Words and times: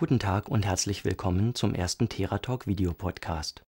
Guten 0.00 0.20
Tag 0.20 0.48
und 0.48 0.64
herzlich 0.64 1.04
willkommen 1.04 1.56
zum 1.56 1.74
ersten 1.74 2.08
Theratalk 2.08 2.68
Videopodcast. 2.68 3.64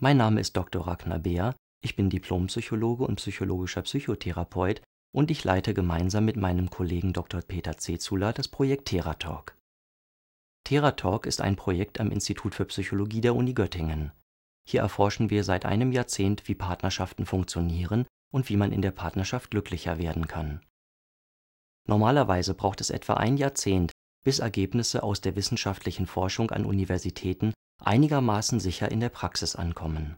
Mein 0.00 0.16
Name 0.16 0.40
ist 0.40 0.56
Dr. 0.56 0.86
Ragnar 0.86 1.18
Beer, 1.18 1.54
ich 1.84 1.94
bin 1.94 2.08
Diplompsychologe 2.08 3.04
und 3.04 3.16
psychologischer 3.16 3.82
Psychotherapeut 3.82 4.80
und 5.14 5.30
ich 5.30 5.44
leite 5.44 5.74
gemeinsam 5.74 6.24
mit 6.24 6.36
meinem 6.36 6.70
Kollegen 6.70 7.12
Dr. 7.12 7.42
Peter 7.42 7.76
Zezula 7.76 8.32
das 8.32 8.48
Projekt 8.48 8.88
Theratalk. 8.88 9.58
Theratalk 10.64 11.26
ist 11.26 11.42
ein 11.42 11.56
Projekt 11.56 12.00
am 12.00 12.10
Institut 12.10 12.54
für 12.54 12.64
Psychologie 12.64 13.20
der 13.20 13.36
Uni 13.36 13.52
Göttingen. 13.52 14.12
Hier 14.66 14.80
erforschen 14.80 15.28
wir 15.28 15.44
seit 15.44 15.66
einem 15.66 15.92
Jahrzehnt, 15.92 16.48
wie 16.48 16.54
Partnerschaften 16.54 17.26
funktionieren 17.26 18.06
und 18.32 18.48
wie 18.48 18.56
man 18.56 18.72
in 18.72 18.80
der 18.80 18.92
Partnerschaft 18.92 19.50
glücklicher 19.50 19.98
werden 19.98 20.28
kann. 20.28 20.64
Normalerweise 21.86 22.54
braucht 22.54 22.80
es 22.80 22.88
etwa 22.88 23.14
ein 23.14 23.36
Jahrzehnt, 23.36 23.92
bis 24.24 24.38
Ergebnisse 24.38 25.02
aus 25.02 25.20
der 25.20 25.36
wissenschaftlichen 25.36 26.06
Forschung 26.06 26.50
an 26.50 26.64
Universitäten 26.64 27.52
einigermaßen 27.80 28.60
sicher 28.60 28.90
in 28.90 29.00
der 29.00 29.08
Praxis 29.08 29.56
ankommen. 29.56 30.16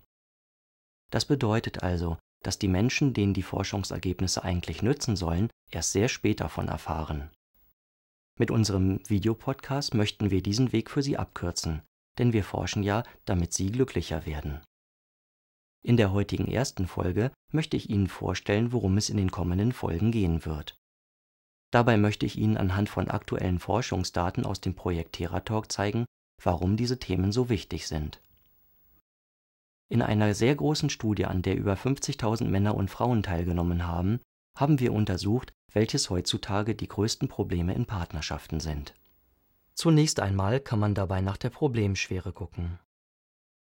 Das 1.11 1.25
bedeutet 1.25 1.83
also, 1.83 2.19
dass 2.43 2.59
die 2.59 2.69
Menschen, 2.69 3.13
denen 3.13 3.35
die 3.35 3.43
Forschungsergebnisse 3.43 4.43
eigentlich 4.43 4.83
nützen 4.83 5.17
sollen, 5.17 5.51
erst 5.71 5.93
sehr 5.93 6.09
spät 6.09 6.41
davon 6.41 6.69
erfahren. 6.69 7.31
Mit 8.39 8.51
unserem 8.51 9.01
Videopodcast 9.07 9.95
möchten 9.95 10.31
wir 10.31 10.43
diesen 10.43 10.73
Weg 10.73 10.91
für 10.91 11.03
Sie 11.03 11.19
abkürzen, 11.19 11.83
denn 12.19 12.33
wir 12.33 12.45
forschen 12.45 12.83
ja, 12.83 13.03
damit 13.27 13.53
Sie 13.53 13.71
glücklicher 13.71 14.25
werden. 14.25 14.61
In 15.83 15.97
der 15.97 16.13
heutigen 16.13 16.47
ersten 16.51 16.87
Folge 16.87 17.33
möchte 17.53 17.77
ich 17.77 17.91
Ihnen 17.91 18.07
vorstellen, 18.07 18.73
worum 18.73 18.97
es 18.97 19.11
in 19.11 19.17
den 19.17 19.31
kommenden 19.31 19.73
Folgen 19.73 20.11
gehen 20.11 20.45
wird. 20.45 20.77
Dabei 21.71 21.97
möchte 21.97 22.27
ich 22.27 22.37
Ihnen 22.37 22.57
anhand 22.57 22.89
von 22.89 23.09
aktuellen 23.09 23.59
Forschungsdaten 23.59 24.45
aus 24.45 24.61
dem 24.61 24.75
Projekt 24.75 25.15
TheraTalk 25.15 25.71
zeigen, 25.71 26.05
warum 26.43 26.77
diese 26.77 26.99
Themen 26.99 27.33
so 27.33 27.49
wichtig 27.49 27.87
sind. 27.87 28.21
In 29.89 30.03
einer 30.03 30.35
sehr 30.35 30.55
großen 30.55 30.91
Studie, 30.91 31.27
an 31.27 31.43
der 31.43 31.57
über 31.57 31.75
50.000 31.75 32.45
Männer 32.45 32.75
und 32.75 32.91
Frauen 32.91 33.23
teilgenommen 33.23 33.87
haben, 33.87 34.21
haben 34.57 34.81
wir 34.81 34.93
untersucht, 34.93 35.53
welches 35.73 36.11
heutzutage 36.11 36.75
die 36.75 36.89
größten 36.89 37.29
Probleme 37.29 37.75
in 37.75 37.87
Partnerschaften 37.87 38.61
sind. 38.61 38.95
Zunächst 39.75 40.21
einmal 40.21 40.61
kann 40.61 40.79
man 40.79 40.95
dabei 40.95 41.21
nach 41.21 41.37
der 41.37 41.51
Problemschwere 41.51 42.33
gucken. 42.33 42.79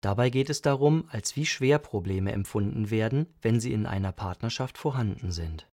Dabei 0.02 0.30
geht 0.30 0.50
es 0.50 0.62
darum, 0.62 1.08
als 1.12 1.36
wie 1.36 1.46
schwer 1.46 1.80
Probleme 1.80 2.32
empfunden 2.32 2.90
werden, 2.90 3.28
wenn 3.42 3.60
sie 3.60 3.74
in 3.74 3.86
einer 3.86 4.12
Partnerschaft 4.12 4.78
vorhanden 4.78 5.32
sind. 5.32 5.68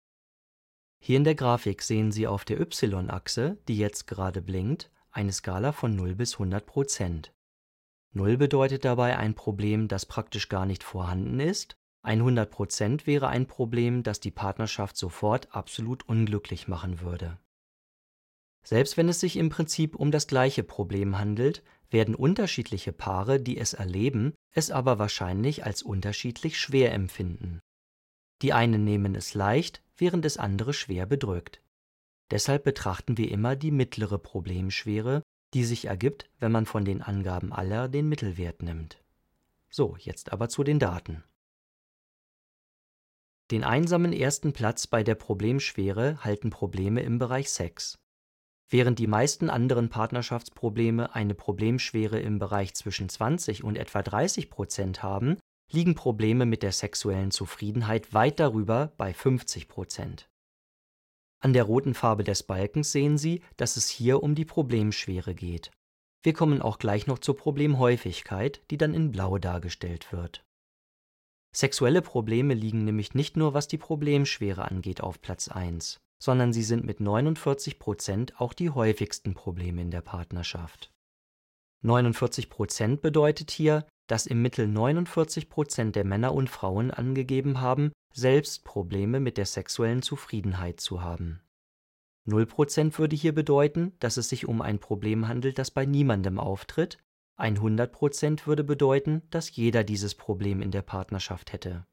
Hier 1.03 1.17
in 1.17 1.25
der 1.25 1.34
Grafik 1.34 1.83
sehen 1.83 2.12
Sie 2.12 2.27
auf 2.27 2.45
der 2.45 2.61
y-Achse, 2.61 3.59
die 3.69 3.79
jetzt 3.79 4.06
gerade 4.06 4.43
blinkt, 4.43 4.91
eine 5.11 5.33
Skala 5.33 5.73
von 5.73 5.97
0 5.97 6.15
bis 6.15 6.34
100 6.34 6.67
Prozent. 6.67 7.33
0 8.12 8.37
bedeutet 8.37 8.84
dabei 8.84 9.17
ein 9.17 9.34
Problem, 9.34 9.89
das 9.89 10.06
praktisch 10.06 10.48
gar 10.48 10.67
nicht 10.67 10.84
vorhanden 10.84 11.41
ist, 11.41 11.77
100 12.03 12.51
Prozent 12.51 13.06
wäre 13.06 13.28
ein 13.28 13.47
Problem, 13.47 14.03
das 14.03 14.21
die 14.21 14.31
Partnerschaft 14.31 14.97
sofort 14.97 15.55
absolut 15.55 16.09
unglücklich 16.09 16.67
machen 16.67 17.01
würde. 17.01 17.39
Selbst 18.62 18.97
wenn 18.97 19.09
es 19.09 19.21
sich 19.21 19.37
im 19.37 19.48
Prinzip 19.48 19.97
um 19.97 20.11
das 20.11 20.27
gleiche 20.27 20.62
Problem 20.62 21.19
handelt, 21.19 21.62
werden 21.91 22.15
unterschiedliche 22.15 22.93
Paare, 22.93 23.41
die 23.41 23.59
es 23.59 23.75
erleben, 23.75 24.34
es 24.53 24.71
aber 24.71 24.98
wahrscheinlich 24.98 25.65
als 25.65 25.82
unterschiedlich 25.82 26.59
schwer 26.59 26.93
empfinden. 26.93 27.61
Die 28.43 28.53
einen 28.53 28.84
nehmen 28.84 29.15
es 29.15 29.34
leicht, 29.34 29.83
während 29.97 30.25
es 30.25 30.37
andere 30.37 30.73
schwer 30.73 31.06
bedrückt. 31.06 31.62
Deshalb 32.31 32.65
betrachten 32.65 33.19
wir 33.19 33.31
immer 33.31 33.56
die 33.56 33.71
mittlere 33.71 34.19
Problemschwere, 34.19 35.23
die 35.53 35.65
sich 35.65 35.87
ergibt, 35.87 36.31
wenn 36.39 36.53
man 36.53 36.65
von 36.65 36.84
den 36.84 37.03
Angaben 37.03 37.53
aller 37.53 37.89
den 37.89 38.09
Mittelwert 38.09 38.62
nimmt. 38.62 39.03
So, 39.69 39.97
jetzt 39.99 40.33
aber 40.33 40.49
zu 40.49 40.65
den 40.65 40.79
Daten. 40.79 41.25
Den 43.50 43.65
einsamen 43.65 44.12
ersten 44.12 44.53
Platz 44.53 44.87
bei 44.87 45.03
der 45.03 45.17
Problemschwere 45.17 46.23
halten 46.25 46.50
Probleme 46.50 47.03
im 47.03 47.19
Bereich 47.19 47.50
Sex. 47.50 47.99
Während 48.69 49.00
die 49.00 49.09
meisten 49.09 49.50
anderen 49.50 49.89
Partnerschaftsprobleme 49.89 51.17
eine 51.17 51.34
Problemschwere 51.34 52.21
im 52.21 52.39
Bereich 52.39 52.75
zwischen 52.75 53.09
20 53.09 53.65
und 53.65 53.77
etwa 53.77 54.03
30 54.03 54.50
Prozent 54.50 55.03
haben, 55.03 55.37
liegen 55.72 55.94
Probleme 55.94 56.47
mit 56.47 56.62
der 56.62 56.72
sexuellen 56.72 57.31
Zufriedenheit 57.31 58.12
weit 58.12 58.41
darüber 58.41 58.92
bei 58.97 59.14
50 59.14 59.69
Prozent. 59.69 60.28
An 61.42 61.53
der 61.53 61.64
roten 61.64 61.94
Farbe 61.94 62.25
des 62.25 62.42
Balkens 62.42 62.92
sehen 62.92 63.16
Sie, 63.16 63.42
dass 63.56 63.76
es 63.76 63.88
hier 63.88 64.22
um 64.22 64.34
die 64.34 64.44
Problemschwere 64.44 65.34
geht. 65.34 65.70
Wir 66.22 66.34
kommen 66.34 66.60
auch 66.60 66.78
gleich 66.78 67.06
noch 67.06 67.19
zur 67.19 67.36
Problemhäufigkeit, 67.36 68.62
die 68.70 68.76
dann 68.76 68.92
in 68.92 69.10
Blau 69.10 69.38
dargestellt 69.38 70.12
wird. 70.12 70.44
Sexuelle 71.53 72.02
Probleme 72.02 72.54
liegen 72.54 72.84
nämlich 72.84 73.14
nicht 73.14 73.37
nur 73.37 73.54
was 73.54 73.69
die 73.69 73.78
Problemschwere 73.78 74.70
angeht 74.70 75.00
auf 75.00 75.20
Platz 75.22 75.48
1, 75.48 75.98
sondern 76.22 76.52
sie 76.52 76.62
sind 76.62 76.84
mit 76.84 77.00
49 77.00 77.78
Prozent 77.78 78.41
auch 78.41 78.52
die 78.52 78.70
häufigsten 78.70 79.34
Probleme 79.34 79.81
in 79.81 79.91
der 79.91 80.02
Partnerschaft. 80.02 80.92
49 81.82 82.50
Prozent 82.50 83.00
bedeutet 83.00 83.50
hier, 83.50 83.87
dass 84.10 84.26
im 84.26 84.43
Mittel 84.43 84.66
49 84.66 85.48
Prozent 85.48 85.94
der 85.94 86.04
Männer 86.04 86.34
und 86.34 86.50
Frauen 86.50 86.91
angegeben 86.91 87.60
haben, 87.60 87.93
selbst 88.12 88.65
Probleme 88.65 89.21
mit 89.21 89.37
der 89.37 89.47
sexuellen 89.47 90.03
Zufriedenheit 90.03 90.81
zu 90.81 91.00
haben. 91.00 91.41
0 92.25 92.44
Prozent 92.47 92.99
würde 92.99 93.15
hier 93.15 93.32
bedeuten, 93.32 93.93
dass 94.00 94.16
es 94.16 94.28
sich 94.28 94.49
um 94.49 94.62
ein 94.62 94.81
Problem 94.81 95.28
handelt, 95.28 95.59
das 95.59 95.70
bei 95.70 95.87
niemandem 95.87 96.41
auftritt, 96.41 96.99
100 97.37 97.93
Prozent 97.93 98.47
würde 98.49 98.65
bedeuten, 98.65 99.22
dass 99.31 99.54
jeder 99.54 99.84
dieses 99.84 100.16
Problem 100.16 100.60
in 100.60 100.72
der 100.72 100.82
Partnerschaft 100.82 101.53
hätte. 101.53 101.87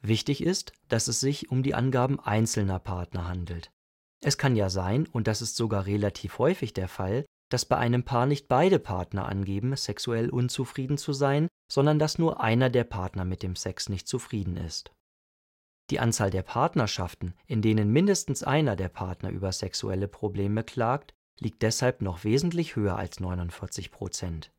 Wichtig 0.00 0.42
ist, 0.42 0.72
dass 0.88 1.06
es 1.06 1.20
sich 1.20 1.50
um 1.50 1.62
die 1.62 1.74
Angaben 1.74 2.18
einzelner 2.18 2.78
Partner 2.78 3.28
handelt. 3.28 3.70
Es 4.26 4.38
kann 4.38 4.56
ja 4.56 4.70
sein, 4.70 5.06
und 5.06 5.28
das 5.28 5.40
ist 5.40 5.54
sogar 5.54 5.86
relativ 5.86 6.40
häufig 6.40 6.72
der 6.72 6.88
Fall, 6.88 7.26
dass 7.48 7.64
bei 7.64 7.76
einem 7.76 8.02
Paar 8.02 8.26
nicht 8.26 8.48
beide 8.48 8.80
Partner 8.80 9.28
angeben, 9.28 9.76
sexuell 9.76 10.30
unzufrieden 10.30 10.98
zu 10.98 11.12
sein, 11.12 11.46
sondern 11.70 12.00
dass 12.00 12.18
nur 12.18 12.40
einer 12.40 12.68
der 12.68 12.82
Partner 12.82 13.24
mit 13.24 13.44
dem 13.44 13.54
Sex 13.54 13.88
nicht 13.88 14.08
zufrieden 14.08 14.56
ist. 14.56 14.90
Die 15.90 16.00
Anzahl 16.00 16.30
der 16.30 16.42
Partnerschaften, 16.42 17.34
in 17.46 17.62
denen 17.62 17.92
mindestens 17.92 18.42
einer 18.42 18.74
der 18.74 18.88
Partner 18.88 19.30
über 19.30 19.52
sexuelle 19.52 20.08
Probleme 20.08 20.64
klagt, 20.64 21.14
liegt 21.38 21.62
deshalb 21.62 22.02
noch 22.02 22.24
wesentlich 22.24 22.74
höher 22.74 22.96
als 22.96 23.20
49 23.20 23.92
Prozent. 23.92 24.50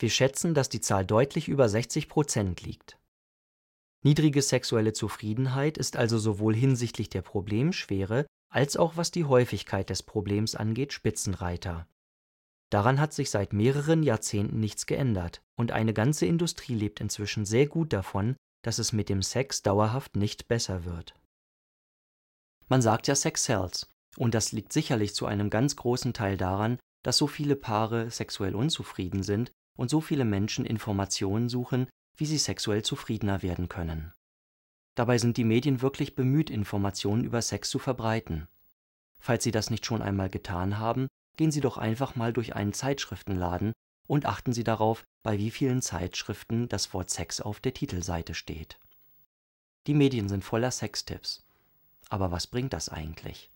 Wir 0.00 0.10
schätzen, 0.10 0.52
dass 0.52 0.68
die 0.68 0.80
Zahl 0.80 1.06
deutlich 1.06 1.46
über 1.46 1.68
60 1.68 2.08
Prozent 2.08 2.62
liegt. 2.62 2.98
Niedrige 4.04 4.42
sexuelle 4.42 4.92
Zufriedenheit 4.92 5.78
ist 5.78 5.96
also 5.96 6.18
sowohl 6.18 6.54
hinsichtlich 6.54 7.08
der 7.08 7.22
Problemschwere 7.22 8.26
als 8.52 8.76
auch 8.76 8.96
was 8.96 9.10
die 9.10 9.24
Häufigkeit 9.24 9.90
des 9.90 10.02
Problems 10.02 10.54
angeht 10.54 10.92
Spitzenreiter. 10.92 11.88
Daran 12.70 13.00
hat 13.00 13.12
sich 13.12 13.30
seit 13.30 13.52
mehreren 13.52 14.02
Jahrzehnten 14.02 14.60
nichts 14.60 14.86
geändert, 14.86 15.40
und 15.58 15.72
eine 15.72 15.94
ganze 15.94 16.26
Industrie 16.26 16.74
lebt 16.74 17.00
inzwischen 17.00 17.44
sehr 17.44 17.66
gut 17.66 17.92
davon, 17.92 18.36
dass 18.64 18.78
es 18.78 18.92
mit 18.92 19.08
dem 19.08 19.22
Sex 19.22 19.62
dauerhaft 19.62 20.16
nicht 20.16 20.48
besser 20.48 20.84
wird. 20.84 21.14
Man 22.68 22.82
sagt 22.82 23.06
ja 23.06 23.14
Sex 23.14 23.44
sells, 23.44 23.88
und 24.16 24.34
das 24.34 24.50
liegt 24.50 24.72
sicherlich 24.72 25.14
zu 25.14 25.26
einem 25.26 25.50
ganz 25.50 25.76
großen 25.76 26.12
Teil 26.12 26.36
daran, 26.36 26.78
dass 27.04 27.18
so 27.18 27.28
viele 27.28 27.54
Paare 27.54 28.10
sexuell 28.10 28.56
unzufrieden 28.56 29.22
sind 29.22 29.52
und 29.78 29.90
so 29.90 30.00
viele 30.00 30.24
Menschen 30.24 30.64
Informationen 30.64 31.48
suchen, 31.48 31.88
wie 32.16 32.26
sie 32.26 32.38
sexuell 32.38 32.82
zufriedener 32.82 33.42
werden 33.42 33.68
können. 33.68 34.12
Dabei 34.94 35.18
sind 35.18 35.36
die 35.36 35.44
Medien 35.44 35.82
wirklich 35.82 36.14
bemüht, 36.14 36.48
Informationen 36.50 37.24
über 37.24 37.42
Sex 37.42 37.68
zu 37.68 37.78
verbreiten. 37.78 38.48
Falls 39.18 39.44
Sie 39.44 39.50
das 39.50 39.70
nicht 39.70 39.84
schon 39.84 40.02
einmal 40.02 40.30
getan 40.30 40.78
haben, 40.78 41.08
gehen 41.36 41.50
Sie 41.50 41.60
doch 41.60 41.76
einfach 41.76 42.16
mal 42.16 42.32
durch 42.32 42.54
einen 42.56 42.72
Zeitschriftenladen 42.72 43.72
und 44.06 44.24
achten 44.24 44.52
Sie 44.52 44.64
darauf, 44.64 45.04
bei 45.22 45.38
wie 45.38 45.50
vielen 45.50 45.82
Zeitschriften 45.82 46.68
das 46.68 46.94
Wort 46.94 47.10
Sex 47.10 47.40
auf 47.40 47.60
der 47.60 47.74
Titelseite 47.74 48.34
steht. 48.34 48.78
Die 49.86 49.94
Medien 49.94 50.28
sind 50.28 50.44
voller 50.44 50.70
Sextipps. 50.70 51.44
Aber 52.08 52.30
was 52.30 52.46
bringt 52.46 52.72
das 52.72 52.88
eigentlich? 52.88 53.50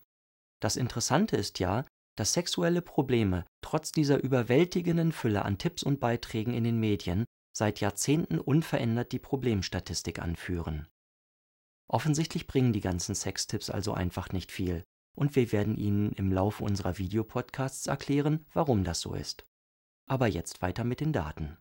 Das 0.59 0.77
Interessante 0.77 1.37
ist 1.37 1.59
ja, 1.59 1.87
dass 2.17 2.35
sexuelle 2.35 2.83
Probleme 2.83 3.47
trotz 3.62 3.93
dieser 3.93 4.23
überwältigenden 4.23 5.12
Fülle 5.12 5.45
an 5.45 5.57
Tipps 5.57 5.83
und 5.83 6.01
Beiträgen 6.01 6.53
in 6.53 6.65
den 6.65 6.79
Medien 6.79 7.25
seit 7.52 7.81
Jahrzehnten 7.81 8.38
unverändert 8.38 9.12
die 9.12 9.19
Problemstatistik 9.19 10.20
anführen. 10.20 10.87
Offensichtlich 11.88 12.47
bringen 12.47 12.73
die 12.73 12.81
ganzen 12.81 13.14
Sextipps 13.14 13.70
also 13.70 13.93
einfach 13.93 14.31
nicht 14.32 14.52
viel, 14.52 14.85
und 15.14 15.35
wir 15.37 15.50
werden 15.52 15.76
Ihnen 15.76 16.12
im 16.12 16.32
Laufe 16.32 16.62
unserer 16.62 16.99
Videopodcasts 16.99 17.87
erklären, 17.88 18.47
warum 18.52 18.85
das 18.85 19.00
so 19.00 19.14
ist. 19.14 19.44
Aber 20.06 20.26
jetzt 20.26 20.62
weiter 20.62 20.85
mit 20.85 21.00
den 21.00 21.12
Daten. 21.12 21.56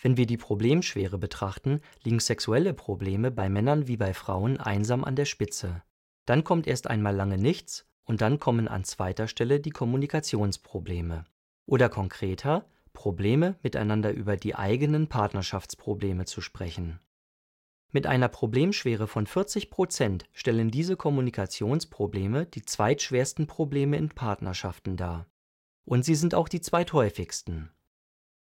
Wenn 0.00 0.16
wir 0.16 0.26
die 0.26 0.36
Problemschwere 0.36 1.18
betrachten, 1.18 1.80
liegen 2.02 2.18
sexuelle 2.18 2.74
Probleme 2.74 3.30
bei 3.30 3.48
Männern 3.48 3.86
wie 3.86 3.96
bei 3.96 4.14
Frauen 4.14 4.58
einsam 4.58 5.04
an 5.04 5.14
der 5.14 5.26
Spitze. 5.26 5.82
Dann 6.26 6.42
kommt 6.42 6.66
erst 6.66 6.88
einmal 6.88 7.14
lange 7.14 7.38
nichts 7.38 7.86
und 8.04 8.20
dann 8.20 8.40
kommen 8.40 8.66
an 8.66 8.84
zweiter 8.84 9.28
Stelle 9.28 9.60
die 9.60 9.70
Kommunikationsprobleme. 9.70 11.24
Oder 11.66 11.88
konkreter, 11.88 12.66
Probleme 12.92 13.56
miteinander 13.62 14.12
über 14.12 14.36
die 14.36 14.54
eigenen 14.54 15.08
Partnerschaftsprobleme 15.08 16.24
zu 16.24 16.40
sprechen. 16.40 17.00
Mit 17.90 18.06
einer 18.06 18.28
Problemschwere 18.28 19.06
von 19.06 19.26
40 19.26 19.68
Prozent 19.68 20.24
stellen 20.32 20.70
diese 20.70 20.96
Kommunikationsprobleme 20.96 22.46
die 22.46 22.62
zweitschwersten 22.62 23.46
Probleme 23.46 23.98
in 23.98 24.08
Partnerschaften 24.08 24.96
dar. 24.96 25.26
Und 25.84 26.04
sie 26.04 26.14
sind 26.14 26.34
auch 26.34 26.48
die 26.48 26.60
zweithäufigsten. 26.60 27.70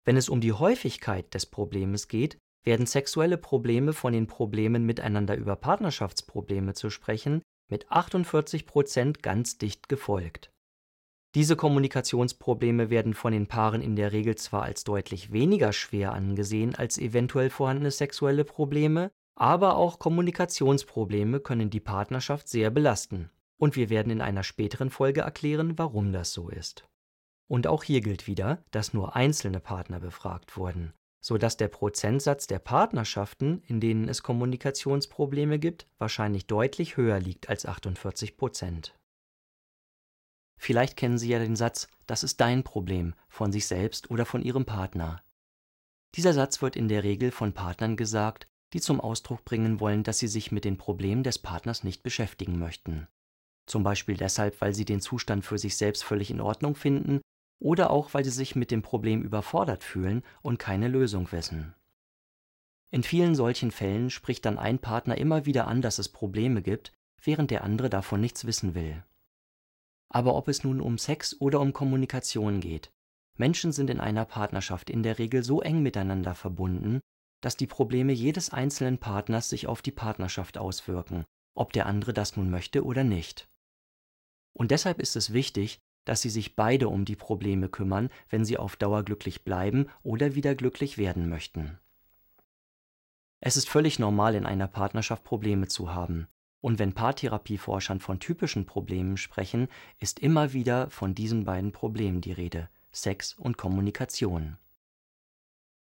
Wenn 0.04 0.18
es 0.18 0.28
um 0.28 0.42
die 0.42 0.54
Häufigkeit 0.54 1.34
des 1.34 1.46
Problems 1.46 2.08
geht, 2.08 2.38
werden 2.64 2.86
sexuelle 2.86 3.38
Probleme 3.38 3.94
von 3.94 4.12
den 4.12 4.28
Problemen 4.28 4.86
miteinander 4.86 5.38
über 5.38 5.56
Partnerschaftsprobleme 5.56 6.74
zu 6.74 6.90
sprechen 6.90 7.42
mit 7.70 7.90
48 7.90 8.66
Prozent 8.66 9.24
ganz 9.24 9.58
dicht 9.58 9.88
gefolgt. 9.88 10.52
Diese 11.36 11.56
Kommunikationsprobleme 11.56 12.90
werden 12.90 13.14
von 13.14 13.34
den 13.34 13.48
Paaren 13.48 13.82
in 13.82 13.96
der 13.96 14.12
Regel 14.12 14.36
zwar 14.36 14.64
als 14.64 14.84
deutlich 14.84 15.32
weniger 15.32 15.74
schwer 15.74 16.14
angesehen 16.14 16.74
als 16.76 16.98
eventuell 16.98 17.50
vorhandene 17.50 17.92
sexuelle 17.92 18.44
Probleme, 18.44 19.12
aber 19.36 19.76
auch 19.76 20.00
Kommunikationsprobleme 20.00 21.40
können 21.40 21.70
die 21.70 21.80
Partnerschaft 21.80 22.48
sehr 22.48 22.72
belasten, 22.72 23.30
und 23.58 23.76
wir 23.76 23.90
werden 23.90 24.12
in 24.12 24.22
einer 24.22 24.44
späteren 24.44 24.90
Folge 24.90 25.22
erklären, 25.22 25.78
warum 25.78 26.12
das 26.12 26.34
so 26.34 26.50
ist. 26.50 26.88
Und 27.48 27.68
auch 27.68 27.84
hier 27.84 28.02
gilt 28.02 28.28
wieder, 28.28 28.64
dass 28.72 28.94
nur 28.94 29.16
einzelne 29.16 29.60
Partner 29.60 30.00
befragt 30.00 30.58
wurden, 30.58 30.94
so 31.22 31.38
dass 31.38 31.56
der 31.56 31.68
Prozentsatz 31.68 32.48
der 32.48 32.60
Partnerschaften, 32.60 33.62
in 33.68 33.80
denen 33.80 34.10
es 34.10 34.24
Kommunikationsprobleme 34.24 35.60
gibt, 35.60 35.88
wahrscheinlich 35.98 36.48
deutlich 36.48 36.98
höher 36.98 37.20
liegt 37.20 37.48
als 37.48 37.66
48 37.66 38.38
Prozent. 38.38 38.97
Vielleicht 40.58 40.98
kennen 40.98 41.18
Sie 41.18 41.30
ja 41.30 41.40
den 41.40 41.56
Satz, 41.56 41.88
das 42.08 42.24
ist 42.24 42.42
dein 42.42 42.64
Problem, 42.64 43.14
von 43.30 43.52
sich 43.52 43.68
selbst 43.68 44.12
oder 44.12 44.26
von 44.26 44.42
Ihrem 44.42 44.66
Partner. 44.66 45.22
Dieser 46.16 46.34
Satz 46.34 46.62
wird 46.62 46.76
in 46.76 46.88
der 46.88 47.04
Regel 47.04 47.32
von 47.32 47.54
Partnern 47.54 47.96
gesagt, 47.96 48.48
die 48.74 48.82
zum 48.82 49.00
Ausdruck 49.00 49.46
bringen 49.46 49.80
wollen, 49.80 50.04
dass 50.04 50.20
sie 50.20 50.28
sich 50.28 50.52
mit 50.52 50.66
den 50.66 50.78
Problemen 50.78 51.24
des 51.24 51.40
Partners 51.40 51.84
nicht 51.84 52.04
beschäftigen 52.04 52.60
möchten. 52.60 53.08
Zum 53.66 53.84
Beispiel 53.84 54.18
deshalb, 54.18 54.60
weil 54.62 54.74
sie 54.74 54.86
den 54.86 55.02
Zustand 55.02 55.46
für 55.46 55.58
sich 55.58 55.78
selbst 55.78 56.04
völlig 56.04 56.32
in 56.32 56.42
Ordnung 56.42 56.76
finden 56.76 57.22
oder 57.60 57.92
auch, 57.92 58.14
weil 58.14 58.24
sie 58.24 58.32
sich 58.32 58.56
mit 58.56 58.72
dem 58.72 58.82
Problem 58.82 59.22
überfordert 59.22 59.84
fühlen 59.84 60.24
und 60.42 60.60
keine 60.60 60.88
Lösung 60.88 61.32
wissen. 61.32 61.74
In 62.90 63.04
vielen 63.04 63.36
solchen 63.36 63.72
Fällen 63.72 64.10
spricht 64.10 64.46
dann 64.46 64.58
ein 64.58 64.80
Partner 64.80 65.18
immer 65.18 65.46
wieder 65.46 65.68
an, 65.68 65.82
dass 65.82 66.00
es 66.00 66.10
Probleme 66.10 66.62
gibt, 66.62 66.94
während 67.22 67.52
der 67.52 67.64
andere 67.64 67.90
davon 67.90 68.22
nichts 68.22 68.46
wissen 68.46 68.76
will. 68.76 69.04
Aber 70.10 70.36
ob 70.36 70.48
es 70.48 70.64
nun 70.64 70.80
um 70.82 70.98
Sex 70.98 71.36
oder 71.40 71.60
um 71.60 71.74
Kommunikation 71.74 72.60
geht, 72.60 72.92
Menschen 73.36 73.72
sind 73.72 73.90
in 73.90 74.00
einer 74.00 74.26
Partnerschaft 74.26 74.90
in 74.90 75.04
der 75.04 75.20
Regel 75.20 75.44
so 75.44 75.62
eng 75.62 75.84
miteinander 75.84 76.34
verbunden, 76.34 77.02
dass 77.42 77.56
die 77.56 77.68
Probleme 77.68 78.14
jedes 78.14 78.50
einzelnen 78.50 78.98
Partners 78.98 79.50
sich 79.50 79.68
auf 79.68 79.82
die 79.82 79.92
Partnerschaft 79.92 80.58
auswirken, 80.58 81.24
ob 81.54 81.72
der 81.74 81.86
andere 81.86 82.14
das 82.14 82.36
nun 82.36 82.50
möchte 82.50 82.84
oder 82.84 83.04
nicht. 83.04 83.48
Und 84.54 84.72
deshalb 84.72 85.00
ist 85.00 85.16
es 85.16 85.34
wichtig, 85.34 85.80
dass 86.06 86.22
sie 86.22 86.30
sich 86.30 86.56
beide 86.56 86.88
um 86.88 87.06
die 87.06 87.16
Probleme 87.16 87.70
kümmern, 87.70 88.10
wenn 88.30 88.46
sie 88.46 88.58
auf 88.58 88.76
Dauer 88.76 89.04
glücklich 89.04 89.44
bleiben 89.44 89.88
oder 90.04 90.36
wieder 90.36 90.56
glücklich 90.56 90.98
werden 90.98 91.30
möchten. 91.30 91.78
Es 93.40 93.56
ist 93.56 93.70
völlig 93.70 94.00
normal, 94.00 94.34
in 94.34 94.46
einer 94.46 94.68
Partnerschaft 94.68 95.24
Probleme 95.24 95.68
zu 95.68 95.94
haben, 95.94 96.28
und 96.62 96.80
wenn 96.80 96.94
Paartherapieforschern 96.94 98.00
von 98.00 98.20
typischen 98.20 98.66
Problemen 98.66 99.18
sprechen, 99.18 99.68
ist 100.00 100.20
immer 100.20 100.54
wieder 100.54 100.90
von 100.90 101.16
diesen 101.16 101.46
beiden 101.46 101.72
Problemen 101.72 102.22
die 102.22 102.32
Rede 102.32 102.70
Sex 102.92 103.34
und 103.34 103.58
Kommunikation. 103.58 104.58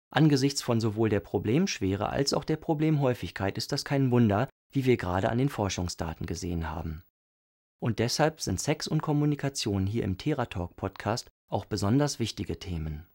Angesichts 0.09 0.61
von 0.61 0.79
sowohl 0.79 1.09
der 1.09 1.19
Problemschwere 1.19 2.09
als 2.09 2.33
auch 2.33 2.45
der 2.45 2.57
Problemhäufigkeit 2.57 3.57
ist 3.57 3.71
das 3.71 3.83
kein 3.83 4.11
Wunder, 4.11 4.47
wie 4.71 4.85
wir 4.85 4.97
gerade 4.97 5.29
an 5.29 5.37
den 5.37 5.49
Forschungsdaten 5.49 6.25
gesehen 6.25 6.69
haben. 6.69 7.03
Und 7.79 7.99
deshalb 7.99 8.41
sind 8.41 8.59
Sex 8.59 8.87
und 8.87 9.01
Kommunikation 9.01 9.85
hier 9.85 10.03
im 10.03 10.17
Theratalk 10.17 10.75
Podcast 10.75 11.29
auch 11.49 11.65
besonders 11.65 12.19
wichtige 12.19 12.59
Themen. 12.59 13.05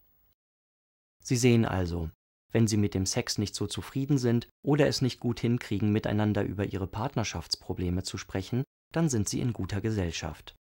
Sie 1.20 1.36
sehen 1.36 1.64
also, 1.64 2.10
wenn 2.52 2.69
Sie 2.69 2.76
mit 2.76 2.94
dem 2.94 3.06
Sex 3.06 3.38
nicht 3.38 3.54
so 3.54 3.66
zufrieden 3.66 4.19
sind 4.19 4.49
oder 4.62 4.87
es 4.87 5.02
nicht 5.02 5.20
gut 5.20 5.40
hinkriegen, 5.40 5.90
miteinander 5.90 6.44
über 6.44 6.66
Ihre 6.66 6.87
Partnerschaftsprobleme 6.87 8.02
zu 8.02 8.19
sprechen, 8.19 8.62
dann 8.93 9.08
sind 9.08 9.28
Sie 9.28 9.40
in 9.40 9.54
guter 9.54 9.81
Gesellschaft. 9.81 10.54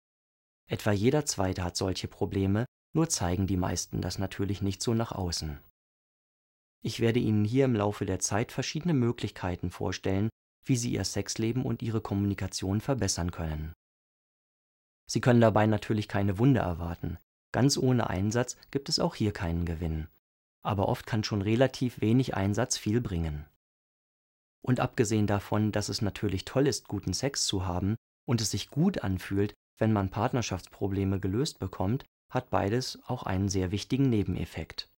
Etwa 0.69 0.91
jeder 0.91 1.25
Zweite 1.25 1.63
hat 1.63 1.75
solche 1.75 2.07
Probleme, 2.07 2.65
nur 2.93 3.09
zeigen 3.09 3.45
die 3.45 3.57
meisten 3.57 4.01
das 4.01 4.17
natürlich 4.17 4.61
nicht 4.61 4.81
so 4.81 4.93
nach 4.93 5.11
außen. 5.11 5.59
Ich 6.81 7.01
werde 7.01 7.19
Ihnen 7.19 7.43
hier 7.43 7.65
im 7.65 7.75
Laufe 7.75 8.05
der 8.05 8.19
Zeit 8.19 8.51
verschiedene 8.51 8.93
Möglichkeiten 8.93 9.69
vorstellen, 9.69 10.29
wie 10.63 10.77
Sie 10.77 10.93
Ihr 10.93 11.03
Sexleben 11.03 11.63
und 11.63 11.81
Ihre 11.81 12.01
Kommunikation 12.01 12.81
verbessern 12.81 13.31
können. 13.31 13.73
Sie 15.07 15.19
können 15.19 15.41
dabei 15.41 15.67
natürlich 15.67 16.07
keine 16.07 16.39
Wunder 16.39 16.61
erwarten. 16.61 17.17
Ganz 17.51 17.77
ohne 17.77 18.09
Einsatz 18.09 18.55
gibt 18.71 18.87
es 18.87 18.99
auch 18.99 19.15
hier 19.15 19.33
keinen 19.33 19.65
Gewinn 19.65 20.07
aber 20.61 20.87
oft 20.87 21.05
kann 21.05 21.23
schon 21.23 21.41
relativ 21.41 22.01
wenig 22.01 22.35
Einsatz 22.35 22.77
viel 22.77 23.01
bringen. 23.01 23.45
Und 24.61 24.79
abgesehen 24.79 25.27
davon, 25.27 25.71
dass 25.71 25.89
es 25.89 26.01
natürlich 26.01 26.45
toll 26.45 26.67
ist, 26.67 26.87
guten 26.87 27.13
Sex 27.13 27.45
zu 27.45 27.65
haben 27.65 27.95
und 28.27 28.41
es 28.41 28.51
sich 28.51 28.69
gut 28.69 29.03
anfühlt, 29.03 29.53
wenn 29.77 29.91
man 29.91 30.09
Partnerschaftsprobleme 30.09 31.19
gelöst 31.19 31.59
bekommt, 31.59 32.05
hat 32.29 32.49
beides 32.49 32.99
auch 33.07 33.23
einen 33.23 33.49
sehr 33.49 33.71
wichtigen 33.71 34.09
Nebeneffekt. 34.09 34.89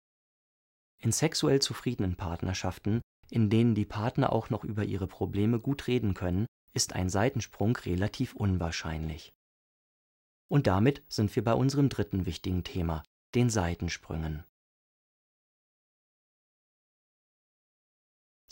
In 1.00 1.12
sexuell 1.12 1.62
zufriedenen 1.62 2.16
Partnerschaften, 2.16 3.02
in 3.30 3.50
denen 3.50 3.76
die 3.76 3.86
Partner 3.86 4.32
auch 4.32 4.50
noch 4.50 4.64
über 4.64 4.84
ihre 4.84 5.08
Probleme 5.08 5.60
gut 5.60 5.88
reden 5.88 6.14
können, 6.14 6.46
ist 6.74 6.94
ein 6.94 7.10
Seitensprung 7.10 7.76
relativ 7.78 8.34
unwahrscheinlich. 8.36 9.32
Und 10.50 10.68
damit 10.68 11.04
sind 11.08 11.36
wir 11.36 11.44
bei 11.44 11.54
unserem 11.54 11.90
dritten 11.90 12.26
wichtigen 12.26 12.64
Thema, 12.64 13.04
den 13.34 13.50
Seitensprüngen. 13.50 14.44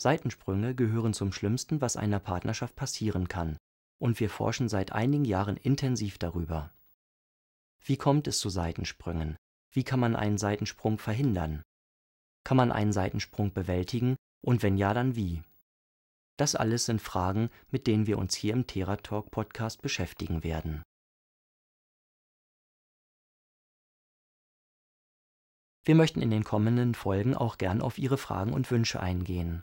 Seitensprünge 0.02 0.74
gehören 0.74 1.14
zum 1.14 1.32
Schlimmsten, 1.32 1.80
was 1.80 1.96
einer 1.96 2.18
Partnerschaft 2.18 2.76
passieren 2.76 3.28
kann, 3.28 3.56
und 3.98 4.20
wir 4.20 4.28
forschen 4.28 4.68
seit 4.68 4.92
einigen 4.92 5.24
Jahren 5.24 5.56
intensiv 5.56 6.18
darüber. 6.18 6.74
Wie 7.84 7.96
kommt 7.96 8.26
es 8.26 8.38
zu 8.38 8.48
Seitensprüngen? 8.48 9.36
Wie 9.70 9.84
kann 9.84 10.00
man 10.00 10.14
einen 10.14 10.38
Seitensprung 10.38 10.98
verhindern? 10.98 11.62
Kann 12.44 12.56
man 12.56 12.72
einen 12.72 12.92
Seitensprung 12.92 13.54
bewältigen 13.54 14.16
und 14.44 14.62
wenn 14.62 14.76
ja, 14.76 14.92
dann 14.92 15.16
wie? 15.16 15.42
Das 16.36 16.54
alles 16.56 16.86
sind 16.86 17.00
Fragen, 17.00 17.50
mit 17.70 17.86
denen 17.86 18.06
wir 18.06 18.18
uns 18.18 18.34
hier 18.34 18.52
im 18.52 18.66
Theratalk 18.66 19.30
Podcast 19.30 19.82
beschäftigen 19.82 20.42
werden. 20.42 20.82
Wir 25.84 25.94
möchten 25.94 26.22
in 26.22 26.30
den 26.30 26.44
kommenden 26.44 26.94
Folgen 26.94 27.34
auch 27.36 27.58
gern 27.58 27.82
auf 27.82 27.98
Ihre 27.98 28.18
Fragen 28.18 28.52
und 28.52 28.70
Wünsche 28.70 29.00
eingehen. 29.00 29.62